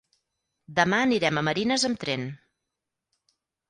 Demà 0.79 1.03
anirem 1.09 1.43
a 1.43 1.45
Marines 1.51 1.87
amb 1.93 2.05
tren. 2.07 2.29